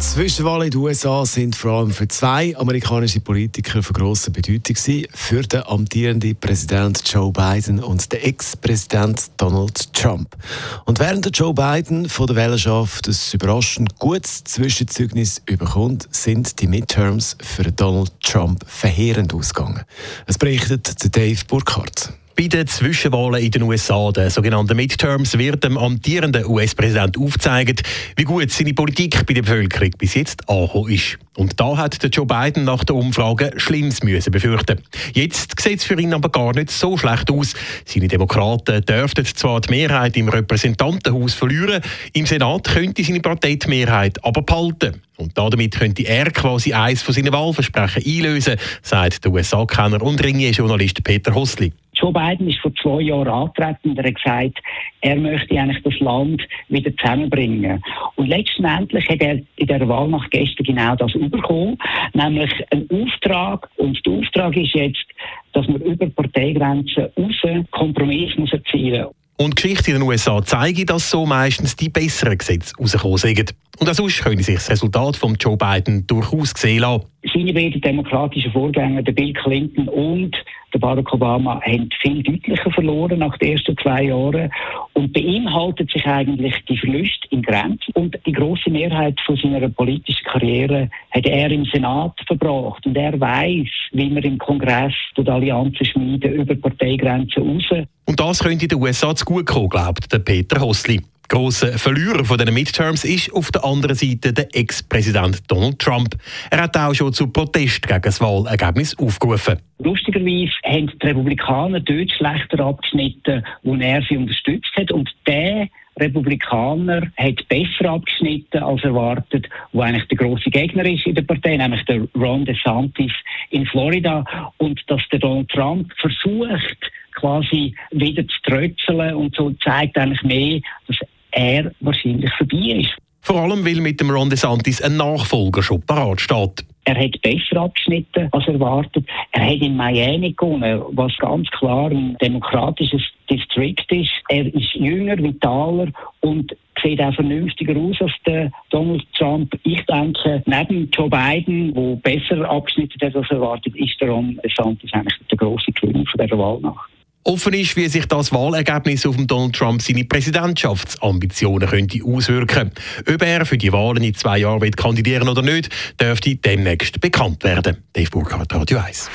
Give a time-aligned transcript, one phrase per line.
[0.00, 5.06] Zwischenwahlen in den USA sind vor allem für zwei amerikanische Politiker von grosser Bedeutung gewesen,
[5.12, 10.36] für den amtierenden Präsident Joe Biden und den Ex-Präsident Donald Trump.
[10.84, 17.36] Und während Joe Biden von der Wählerschaft ein überraschend gutes Zwischenzeugnis überkommt, sind die Midterms
[17.42, 19.82] für Donald Trump verheerend ausgegangen.
[20.26, 22.12] Es berichtet Dave Burkhardt.
[22.38, 27.82] Bei den Zwischenwahlen in den USA, den sogenannten Midterms, wird dem amtierenden US-Präsident aufgezeigt,
[28.14, 31.18] wie gut seine Politik bei der Bevölkerung bis jetzt angekommen ist.
[31.38, 34.82] Und da hat Joe Biden nach der Umfrage Schlimmes müssen befürchten.
[35.14, 37.54] Jetzt sieht es für ihn aber gar nicht so schlecht aus.
[37.86, 41.80] Seine Demokraten dürften zwar die Mehrheit im Repräsentantenhaus verlieren,
[42.12, 45.00] im Senat könnte seine Partei die Mehrheit aber behalten.
[45.16, 51.02] Und damit könnte er quasi eines von seinen Wahlversprechen einlösen, sagt der USA-Kenner und Ringier-Journalist
[51.02, 51.72] Peter Hossli.
[51.96, 54.58] Joe Biden ist vor zwei Jahren angetreten und er hat gesagt,
[55.00, 57.82] er möchte eigentlich das Land wieder zusammenbringen.
[58.16, 61.78] Und letztendlich hat er in der Wahlnacht gestern genau das bekommen,
[62.12, 63.68] nämlich einen Auftrag.
[63.76, 65.06] Und der Auftrag ist jetzt,
[65.52, 69.14] dass man über Parteigrenzen raus Kompromiss muss erzielen muss.
[69.38, 73.54] Und die Geschichte in den USA zeigt, dass so meistens die besseren Gesetze rausgekommen sind.
[73.78, 77.04] Und auch sonst können sich das Resultat von Joe Biden durchaus sehen lassen.
[77.34, 80.34] Seine beiden demokratischen Vorgänger, der Bill Clinton und
[80.78, 84.50] Barack Obama, haben viel deutlicher verloren nach den ersten zwei Jahren
[84.94, 87.92] und beinhaltet sich eigentlich die Verluste in Grenzen.
[87.94, 92.86] Und die große Mehrheit von seiner politischen Karriere hat er im Senat verbracht.
[92.86, 97.86] Und er weiß, wie man im Kongress die Allianzen schmieden über Parteigrenzen raus.
[98.06, 101.00] Und das könnte den USA zu gut kommen, glaubt der Peter Hossli.
[101.28, 106.14] Grosser Verlierer von den Midterms ist auf der anderen Seite der Ex-Präsident Donald Trump.
[106.50, 109.58] Er hat auch schon zu Protest gegen das Wahlergebnis aufgerufen.
[109.78, 114.92] Lustigerweise haben die Republikaner dort schlechter abgeschnitten, wo er sie unterstützt hat.
[114.92, 121.14] Und der Republikaner hat besser abgeschnitten als erwartet, wo eigentlich der große Gegner ist in
[121.14, 123.12] der Partei, nämlich der Ron DeSantis
[123.50, 124.24] in Florida.
[124.58, 130.60] Und dass der Donald Trump versucht, quasi wieder zu trötzeln und so zeigt eigentlich mehr,
[130.86, 130.95] dass
[131.36, 132.96] er wahrscheinlich vorbei ist.
[133.20, 136.64] Vor allem, weil mit dem Ron DeSantis ein Nachfolger schon parat steht.
[136.84, 139.04] Er hat besser abgeschnitten als erwartet.
[139.32, 144.12] Er hat in Miami gewonnen, was ganz klar ein demokratisches Distrikt ist.
[144.28, 145.88] Er ist jünger, vitaler
[146.20, 149.58] und sieht auch vernünftiger aus als der Donald Trump.
[149.64, 154.92] Ich denke, neben Joe Biden, der besser abgeschnitten hat als erwartet, ist der Ron DeSantis
[154.92, 156.95] eigentlich der große Gewinner von dieser Wahlnacht.
[157.26, 162.70] Offen ist, wie sich das Wahlergebnis auf Donald Trump seine Präsidentschaftsambitionen könnte auswirken.
[163.12, 165.68] Ob er für die Wahlen in zwei Jahren wird kandidieren oder nicht,
[166.00, 167.78] dürfte demnächst bekannt werden.
[167.92, 169.10] Dave Burkhardt, Radio 1.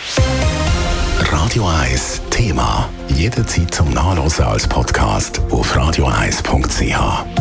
[1.31, 2.89] Radio 1 Thema.
[3.15, 7.40] Jederzeit zum Nachlesen als Podcast auf radio1.ch.